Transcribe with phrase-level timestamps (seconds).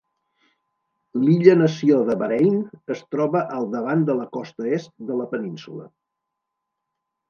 [1.25, 2.57] L'illa nació de Bahrain
[2.97, 5.91] es troba al davant de la costa est de la península.